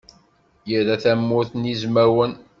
Ira 0.75 0.95
Tamurt 1.03 1.51
n 1.55 1.63
Yizwawen. 1.69 2.33